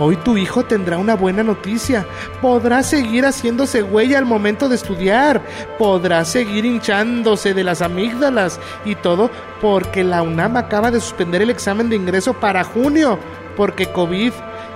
[0.00, 2.06] Hoy tu hijo tendrá una buena noticia.
[2.40, 5.42] Podrá seguir haciéndose huella al momento de estudiar.
[5.76, 8.60] Podrá seguir hinchándose de las amígdalas.
[8.84, 9.28] Y todo
[9.60, 13.18] porque la UNAM acaba de suspender el examen de ingreso para junio.
[13.56, 14.32] Porque COVID.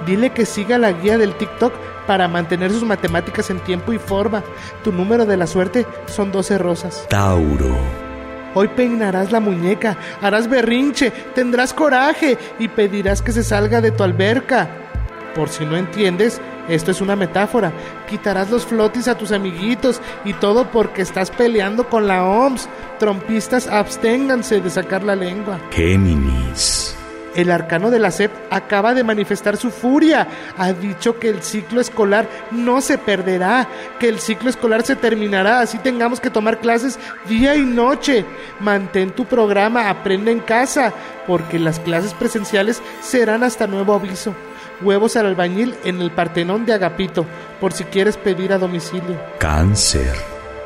[0.07, 1.73] Dile que siga la guía del TikTok
[2.09, 4.43] para mantener sus matemáticas en tiempo y forma.
[4.83, 7.07] Tu número de la suerte son 12 rosas.
[7.09, 7.77] Tauro.
[8.55, 14.03] Hoy peinarás la muñeca, harás berrinche, tendrás coraje y pedirás que se salga de tu
[14.03, 14.82] alberca.
[15.35, 17.73] Por si no entiendes, esto es una metáfora.
[18.09, 22.69] Quitarás los flotis a tus amiguitos y todo porque estás peleando con la OMS.
[22.99, 25.59] Trompistas, absténganse de sacar la lengua.
[25.71, 26.97] Géminis.
[27.35, 30.29] El arcano de la SEP acaba de manifestar su furia.
[30.59, 33.67] Ha dicho que el ciclo escolar no se perderá,
[33.99, 38.27] que el ciclo escolar se terminará, así tengamos que tomar clases día y noche.
[38.61, 40.93] Mantén tu programa, aprende en casa,
[41.27, 44.35] porque las clases presenciales serán hasta nuevo aviso.
[44.83, 47.27] Huevos al albañil en el Partenón de Agapito,
[47.61, 49.21] por si quieres pedir a domicilio.
[49.39, 50.15] Cáncer.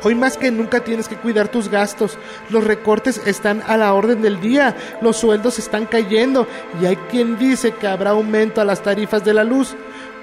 [0.03, 2.17] Hoy más que nunca tienes que cuidar tus gastos.
[2.49, 6.47] Los recortes están a la orden del día, los sueldos están cayendo
[6.81, 9.75] y hay quien dice que habrá aumento a las tarifas de la luz.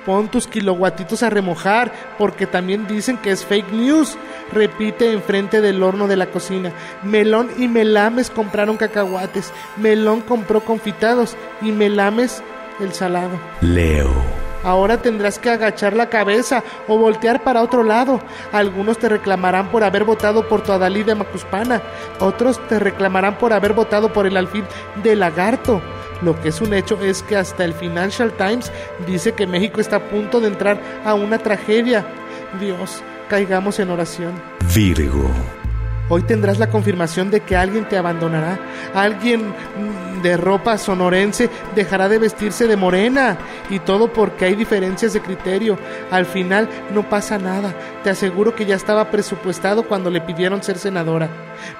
[0.07, 4.17] Pon tus kilowattitos a remojar porque también dicen que es fake news.
[4.53, 6.73] Repite enfrente del horno de la cocina.
[7.03, 9.51] Melón y Melames compraron cacahuates.
[9.79, 12.43] Melón compró confitados y Melames
[12.81, 13.39] el salado.
[13.61, 14.11] Leo.
[14.65, 18.21] Ahora tendrás que agachar la cabeza o voltear para otro lado.
[18.51, 21.83] Algunos te reclamarán por haber votado por tu Adalí de Macuspana.
[22.19, 24.65] Otros te reclamarán por haber votado por el alfil
[25.03, 25.83] de Lagarto.
[26.23, 28.73] Lo que es un hecho es que hasta el Financial Times
[29.07, 32.07] dice que México está a punto de entrar a una tragedia.
[32.59, 34.33] Dios, caigamos en oración.
[34.75, 35.29] Virgo.
[36.09, 38.59] Hoy tendrás la confirmación de que alguien te abandonará.
[38.95, 39.55] Alguien
[40.23, 43.39] de ropa sonorense dejará de vestirse de morena.
[43.71, 45.79] Y todo porque hay diferencias de criterio.
[46.11, 47.75] Al final no pasa nada.
[48.03, 51.29] Te aseguro que ya estaba presupuestado cuando le pidieron ser senadora.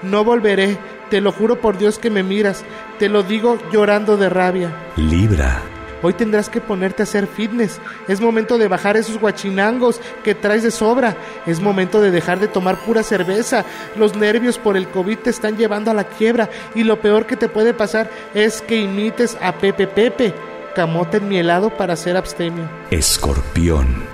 [0.03, 0.79] No volveré.
[1.11, 2.65] Te lo juro por Dios que me miras.
[2.99, 4.71] Te lo digo llorando de rabia.
[4.97, 5.74] Libra.
[6.05, 7.81] Hoy tendrás que ponerte a hacer fitness.
[8.09, 11.17] Es momento de bajar esos guachinangos que traes de sobra.
[11.47, 13.65] Es momento de dejar de tomar pura cerveza.
[13.97, 16.51] Los nervios por el COVID te están llevando a la quiebra.
[16.75, 20.35] Y lo peor que te puede pasar es que imites a Pepe Pepe.
[20.75, 22.69] Camote en mi helado para ser abstemio.
[22.91, 24.05] Escorpión.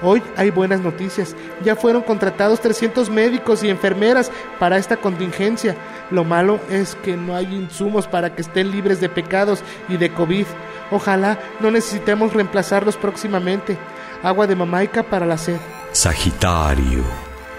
[0.00, 1.36] Hoy hay buenas noticias.
[1.62, 5.76] Ya fueron contratados 300 médicos y enfermeras para esta contingencia.
[6.10, 10.12] Lo malo es que no hay insumos para que estén libres de pecados y de
[10.12, 10.46] COVID.
[10.90, 13.78] Ojalá no necesitemos reemplazarlos próximamente.
[14.22, 15.58] Agua de mamaica para la sed.
[15.92, 17.04] Sagitario.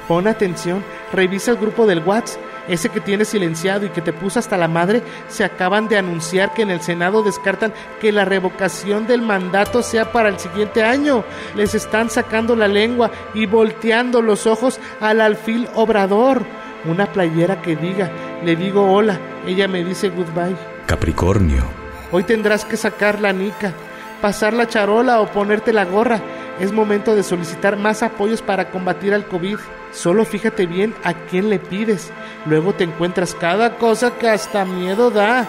[0.07, 4.37] Pon atención, revisa el grupo del WhatsApp, ese que tienes silenciado y que te puso
[4.39, 5.01] hasta la madre.
[5.27, 10.11] Se acaban de anunciar que en el Senado descartan que la revocación del mandato sea
[10.11, 11.23] para el siguiente año.
[11.55, 16.43] Les están sacando la lengua y volteando los ojos al alfil obrador.
[16.87, 18.11] Una playera que diga,
[18.43, 20.55] le digo hola, ella me dice goodbye.
[20.85, 21.63] Capricornio.
[22.11, 23.73] Hoy tendrás que sacar la nica,
[24.21, 26.21] pasar la charola o ponerte la gorra.
[26.59, 29.57] Es momento de solicitar más apoyos para combatir al COVID.
[29.91, 32.11] Solo fíjate bien a quién le pides.
[32.45, 35.47] Luego te encuentras cada cosa que hasta miedo da.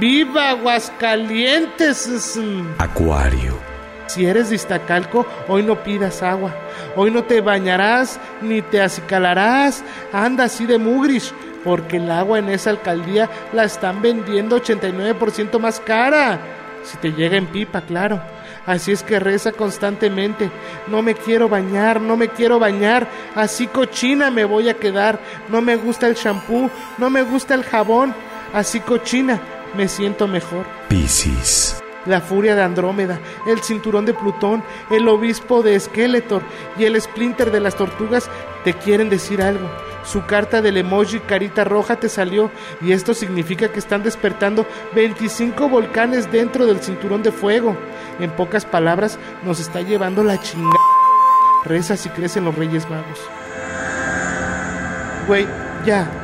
[0.00, 2.38] ¡Viva Aguascalientes!
[2.78, 3.73] Acuario.
[4.14, 4.60] Si eres de
[5.48, 6.54] hoy no pidas agua.
[6.94, 9.82] Hoy no te bañarás ni te acicalarás.
[10.12, 11.32] Anda así de mugrish,
[11.64, 16.38] porque el agua en esa alcaldía la están vendiendo 89% más cara.
[16.84, 18.20] Si te llega en pipa, claro.
[18.66, 20.48] Así es que reza constantemente.
[20.86, 23.08] No me quiero bañar, no me quiero bañar.
[23.34, 25.18] Así cochina me voy a quedar.
[25.48, 28.14] No me gusta el champú, no me gusta el jabón.
[28.52, 29.40] Así cochina
[29.76, 30.66] me siento mejor.
[30.88, 31.83] Piscis.
[32.06, 36.42] La furia de Andrómeda, el cinturón de Plutón, el obispo de Skeletor
[36.78, 38.28] y el splinter de las tortugas
[38.64, 39.68] te quieren decir algo.
[40.04, 45.68] Su carta del emoji carita roja te salió y esto significa que están despertando 25
[45.68, 47.76] volcanes dentro del cinturón de fuego.
[48.20, 50.78] En pocas palabras, nos está llevando la chingada.
[51.64, 53.20] Reza si crecen los Reyes Magos.
[55.26, 55.46] Güey,
[55.86, 56.23] ya.